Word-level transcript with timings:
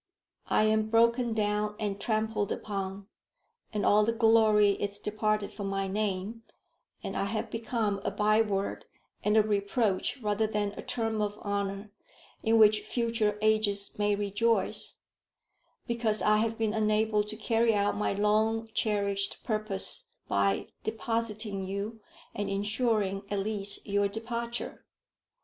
"I 0.49 0.63
am 0.63 0.89
broken 0.89 1.31
down 1.35 1.75
and 1.77 2.01
trampled 2.01 2.51
upon, 2.51 3.05
and 3.71 3.85
all 3.85 4.03
the 4.03 4.11
glory 4.11 4.71
is 4.71 4.97
departed 4.97 5.53
from 5.53 5.67
my 5.67 5.87
name, 5.87 6.41
and 7.03 7.15
I 7.15 7.25
have 7.25 7.51
become 7.51 7.99
a 8.03 8.09
byword 8.09 8.85
and 9.23 9.37
a 9.37 9.43
reproach 9.43 10.17
rather 10.19 10.47
than 10.47 10.71
a 10.71 10.81
term 10.81 11.21
of 11.21 11.37
honour 11.45 11.91
in 12.41 12.57
which 12.57 12.79
future 12.79 13.37
ages 13.43 13.95
may 13.99 14.15
rejoice, 14.15 15.01
because 15.85 16.23
I 16.23 16.37
have 16.37 16.57
been 16.57 16.73
unable 16.73 17.23
to 17.23 17.35
carry 17.35 17.75
out 17.75 17.95
my 17.95 18.11
long 18.11 18.69
cherished 18.73 19.43
purpose 19.43 20.09
by 20.27 20.69
depositing 20.83 21.63
you, 21.63 22.01
and 22.33 22.49
insuring 22.49 23.21
at 23.29 23.37
least 23.37 23.85
your 23.85 24.07
departure!" 24.07 24.83